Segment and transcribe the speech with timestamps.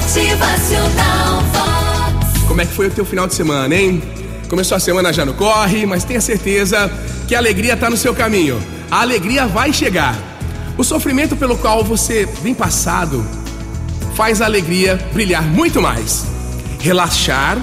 [0.00, 2.42] Motivacional Vox.
[2.48, 4.02] Como é que foi o teu final de semana, hein?
[4.48, 6.90] Começou a semana já no corre, mas tenha certeza
[7.28, 8.58] que a alegria está no seu caminho.
[8.90, 10.16] A alegria vai chegar.
[10.78, 13.24] O sofrimento pelo qual você vem passado
[14.14, 16.24] faz a alegria brilhar muito mais.
[16.80, 17.58] Relaxar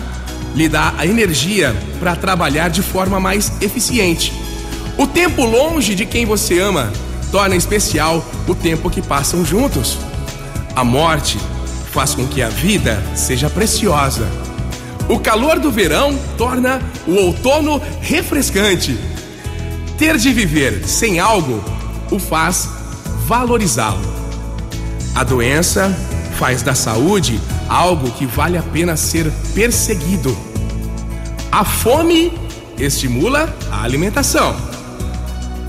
[0.56, 4.32] lhe dá a energia para trabalhar de forma mais eficiente.
[4.96, 6.94] O tempo longe de quem você ama
[7.32, 9.98] torna especial o tempo que passam juntos.
[10.76, 11.40] A morte
[11.98, 14.30] faz com que a vida seja preciosa.
[15.10, 18.96] O calor do verão torna o outono refrescante.
[19.98, 21.60] Ter de viver sem algo
[22.12, 22.70] o faz
[23.26, 24.06] valorizá-lo.
[25.16, 25.92] A doença
[26.38, 30.38] faz da saúde algo que vale a pena ser perseguido.
[31.52, 32.32] A fome
[32.78, 34.56] estimula a alimentação.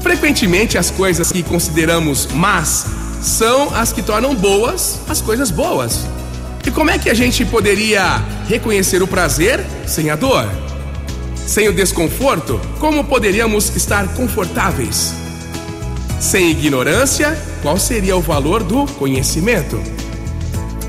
[0.03, 2.85] Frequentemente, as coisas que consideramos más
[3.23, 6.18] são as que tornam boas as coisas boas.
[6.69, 10.47] E como é que a gente poderia reconhecer o prazer sem a dor?
[11.35, 15.15] Sem o desconforto, como poderíamos estar confortáveis?
[16.21, 19.83] Sem ignorância, qual seria o valor do conhecimento?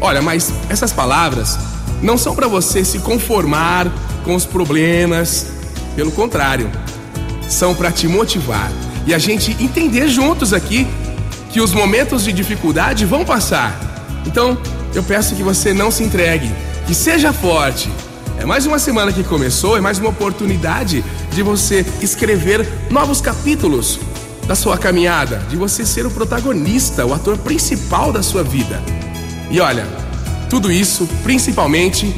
[0.01, 1.57] Olha, mas essas palavras
[2.01, 3.89] não são para você se conformar
[4.25, 5.47] com os problemas,
[5.95, 6.69] pelo contrário,
[7.47, 8.69] são para te motivar
[9.07, 10.85] e a gente entender juntos aqui
[11.53, 13.79] que os momentos de dificuldade vão passar.
[14.27, 14.57] Então,
[14.93, 16.51] eu peço que você não se entregue,
[16.87, 17.89] que seja forte.
[18.39, 23.99] É mais uma semana que começou, é mais uma oportunidade de você escrever novos capítulos
[24.47, 28.81] da sua caminhada, de você ser o protagonista, o ator principal da sua vida.
[29.51, 29.85] E olha,
[30.49, 32.15] tudo isso principalmente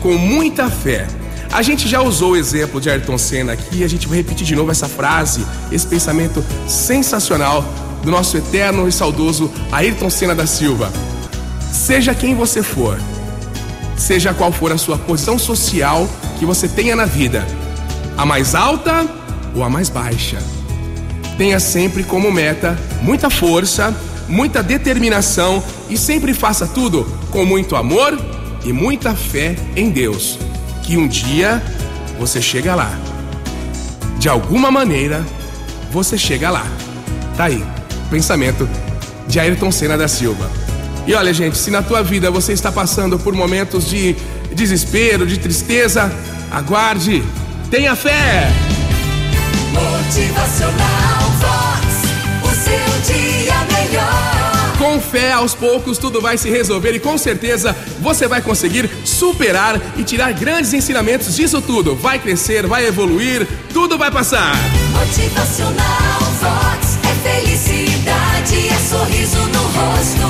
[0.00, 1.06] com muita fé.
[1.52, 4.56] A gente já usou o exemplo de Ayrton Senna aqui a gente vai repetir de
[4.56, 7.64] novo essa frase, esse pensamento sensacional
[8.02, 10.92] do nosso eterno e saudoso Ayrton Senna da Silva.
[11.74, 13.00] Seja quem você for,
[13.96, 16.08] seja qual for a sua posição social
[16.38, 17.44] que você tenha na vida,
[18.16, 19.04] a mais alta
[19.56, 20.38] ou a mais baixa,
[21.36, 23.94] tenha sempre como meta muita força,
[24.28, 28.16] muita determinação e sempre faça tudo com muito amor
[28.64, 30.38] e muita fé em Deus,
[30.84, 31.60] que um dia
[32.20, 32.96] você chega lá.
[34.20, 35.26] De alguma maneira,
[35.90, 36.64] você chega lá.
[37.36, 37.62] Tá aí,
[38.08, 38.66] pensamento
[39.26, 40.48] de Ayrton Senna da Silva.
[41.06, 44.16] E olha, gente, se na tua vida você está passando por momentos de
[44.54, 46.10] desespero, de tristeza,
[46.50, 47.22] aguarde,
[47.70, 48.50] tenha fé.
[49.72, 51.84] Motivacional Vox.
[52.42, 54.44] O seu dia melhor.
[54.78, 59.80] Com fé, aos poucos, tudo vai se resolver e com certeza você vai conseguir superar
[59.96, 61.94] e tirar grandes ensinamentos disso tudo.
[61.94, 64.54] Vai crescer, vai evoluir, tudo vai passar.
[64.92, 66.98] Motivacional Vox.
[67.04, 70.23] É felicidade, é sorriso no rosto,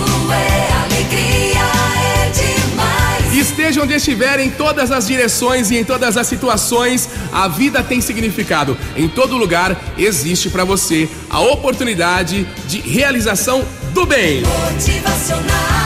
[3.85, 8.77] onde estiver, em todas as direções e em todas as situações, a vida tem significado.
[8.97, 14.43] Em todo lugar existe para você a oportunidade de realização do bem.
[14.43, 15.84] Motivacional.